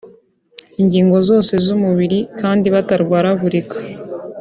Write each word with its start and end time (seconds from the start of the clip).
ingingo 0.81 1.17
zose 1.29 1.53
z’umubiri 1.65 2.19
kandi 2.39 2.67
batarwaragurika 2.75 3.75